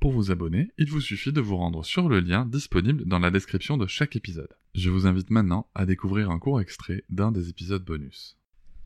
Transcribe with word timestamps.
Pour 0.00 0.12
vous 0.12 0.30
abonner, 0.30 0.70
il 0.78 0.88
vous 0.88 1.00
suffit 1.00 1.32
de 1.32 1.40
vous 1.40 1.56
rendre 1.56 1.84
sur 1.84 2.08
le 2.08 2.20
lien 2.20 2.46
disponible 2.46 3.04
dans 3.04 3.18
la 3.18 3.32
description 3.32 3.76
de 3.76 3.88
chaque 3.88 4.14
épisode. 4.14 4.54
Je 4.76 4.90
vous 4.90 5.08
invite 5.08 5.30
maintenant 5.30 5.66
à 5.74 5.86
découvrir 5.86 6.30
un 6.30 6.38
court 6.38 6.60
extrait 6.60 7.02
d'un 7.10 7.32
des 7.32 7.48
épisodes 7.48 7.84
bonus. 7.84 8.38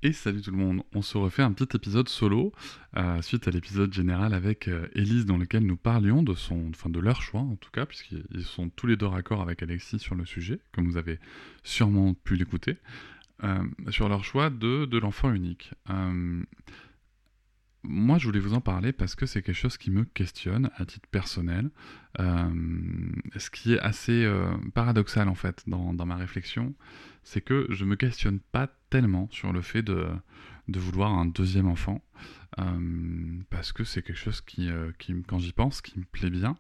Et 0.03 0.15
salut 0.15 0.41
tout 0.41 0.53
le 0.53 0.57
monde, 0.57 0.83
on 0.95 1.03
se 1.03 1.19
refait 1.19 1.43
un 1.43 1.53
petit 1.53 1.77
épisode 1.77 2.09
solo 2.09 2.53
euh, 2.97 3.21
suite 3.21 3.47
à 3.47 3.51
l'épisode 3.51 3.93
général 3.93 4.33
avec 4.33 4.69
euh, 4.69 4.89
Elise 4.95 5.27
dans 5.27 5.37
lequel 5.37 5.67
nous 5.67 5.77
parlions 5.77 6.23
de 6.23 6.35
son, 6.35 6.71
enfin 6.71 6.89
de 6.89 6.99
leur 6.99 7.21
choix 7.21 7.43
en 7.43 7.57
tout 7.57 7.71
cas, 7.71 7.85
puisqu'ils 7.85 8.43
sont 8.43 8.71
tous 8.71 8.87
les 8.87 8.97
deux 8.97 9.07
raccords 9.07 9.43
avec 9.43 9.63
Alexis 9.63 9.99
sur 9.99 10.15
le 10.15 10.25
sujet, 10.25 10.61
comme 10.73 10.87
vous 10.87 10.97
avez 10.97 11.19
sûrement 11.63 12.15
pu 12.15 12.37
l'écouter, 12.37 12.79
euh, 13.45 13.63
sur 13.91 14.09
leur 14.09 14.25
choix 14.25 14.49
de, 14.49 14.87
de 14.87 14.99
l'enfant 14.99 15.31
unique. 15.31 15.73
Moi, 17.85 18.19
je 18.19 18.27
voulais 18.27 18.41
vous 18.41 18.55
en 18.55 18.61
parler 18.61 18.93
parce 18.93 19.15
que 19.15 19.27
c'est 19.27 19.43
quelque 19.43 19.57
chose 19.57 19.77
qui 19.77 19.91
me 19.91 20.05
questionne 20.05 20.71
à 20.77 20.85
titre 20.85 21.09
personnel, 21.11 21.71
ce 22.19 23.51
qui 23.51 23.75
est 23.75 23.81
assez 23.81 24.31
paradoxal 24.75 25.29
en 25.29 25.35
fait 25.35 25.63
dans, 25.67 25.93
dans 25.93 26.07
ma 26.07 26.17
réflexion 26.17 26.75
c'est 27.25 27.41
que 27.41 27.67
je 27.71 27.85
me 27.85 27.97
questionne 27.97 28.41
pas 28.41 28.69
tellement 28.91 29.29
sur 29.31 29.53
le 29.53 29.63
fait 29.63 29.83
de, 29.83 30.07
vouloir 30.69 31.13
un 31.13 31.27
deuxième 31.27 31.69
enfant, 31.69 32.03
euh, 32.59 33.41
parce 33.51 33.73
que 33.73 33.85
c'est 33.85 34.03
quelque 34.03 34.19
chose 34.19 34.41
qui, 34.41 34.69
euh, 34.69 34.91
qui 34.99 35.15
quand 35.27 35.39
j'y 35.39 35.53
pense, 35.53 35.81
qui 35.81 35.99
me 35.99 36.05
plaît 36.05 36.31
bien, 36.31 36.57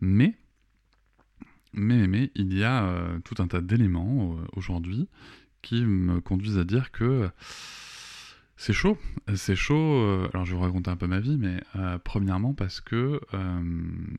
mais, 0.00 0.34
mais, 1.72 2.06
mais 2.06 2.30
il 2.34 2.56
y 2.56 2.64
a 2.64 2.84
euh, 2.84 3.18
tout 3.20 3.42
un 3.42 3.46
tas 3.46 3.60
d'éléments 3.60 4.36
aujourd'hui 4.54 5.08
qui 5.62 5.84
me 5.84 6.20
conduisent 6.20 6.58
à 6.58 6.64
dire 6.64 6.90
que 6.90 7.30
c'est 8.56 8.72
chaud, 8.72 8.96
c'est 9.34 9.56
chaud. 9.56 10.26
alors 10.32 10.44
je 10.44 10.52
vais 10.52 10.58
vous 10.58 10.64
raconter 10.64 10.90
un 10.90 10.96
peu 10.96 11.06
ma 11.06 11.20
vie, 11.20 11.36
mais 11.36 11.60
premièrement 12.04 12.54
parce 12.54 12.80
que 12.80 13.20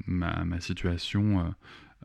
ma, 0.07 0.43
ma, 0.43 0.59
situation 0.59 1.53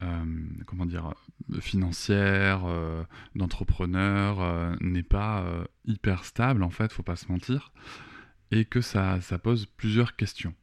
euh, 0.02 0.24
comment 0.66 0.86
dire, 0.86 1.14
financière, 1.60 2.64
euh, 2.64 3.02
d'entrepreneur, 3.34 4.40
euh, 4.40 4.74
n'est 4.80 5.02
pas 5.02 5.44
hyper 5.84 6.24
stable, 6.24 6.62
en 6.62 6.70
fait, 6.70 6.92
faut 6.92 7.02
pas 7.02 7.16
se 7.16 7.30
mentir, 7.30 7.72
et 8.50 8.64
que 8.64 8.80
ça, 8.80 9.20
ça 9.20 9.38
pose 9.38 9.66
plusieurs 9.66 10.16
questions. 10.16 10.54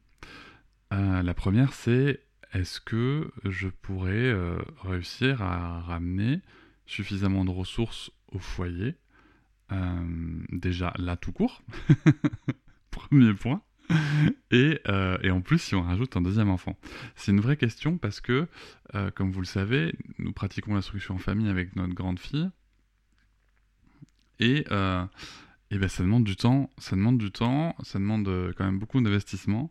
la 0.90 1.34
première, 1.34 1.72
c'est 1.72 2.20
est-ce 2.52 2.80
que 2.80 3.30
je 3.44 3.68
pourrais 3.68 4.34
réussir 4.82 5.42
à 5.42 5.80
ramener 5.80 6.40
suffisamment 6.86 7.44
de 7.44 7.50
ressources 7.50 8.10
au 8.32 8.38
foyer 8.38 8.96
Déjà, 10.50 10.92
là, 10.98 11.16
tout 11.16 11.32
court. 11.32 11.62
Premier 12.90 13.34
point. 13.34 13.62
Euh, 14.52 15.18
et, 15.22 15.30
en 15.30 15.40
plus, 15.40 15.58
si 15.58 15.74
on 15.74 15.82
rajoute 15.82 16.16
un 16.16 16.20
deuxième 16.20 16.50
enfant. 16.50 16.76
C'est 17.16 17.32
une 17.32 17.40
vraie 17.40 17.56
question 17.56 17.98
parce 17.98 18.20
que, 18.20 18.46
euh, 18.94 19.10
comme 19.10 19.30
vous 19.30 19.40
le 19.40 19.46
savez, 19.46 19.94
nous 20.18 20.32
pratiquons 20.32 20.74
l'instruction 20.74 21.14
en 21.14 21.18
famille 21.18 21.48
avec 21.48 21.76
notre 21.76 21.94
grande 21.94 22.18
fille. 22.18 22.48
Et, 24.40 24.64
euh, 24.70 25.04
et 25.70 25.78
ben, 25.78 25.88
ça 25.88 26.02
demande 26.02 26.24
du 26.24 26.36
temps, 26.36 26.70
ça 26.78 26.96
demande 26.96 27.18
du 27.18 27.30
temps, 27.30 27.74
ça 27.82 27.98
demande 27.98 28.52
quand 28.56 28.64
même 28.64 28.78
beaucoup 28.78 29.00
d'investissement. 29.00 29.70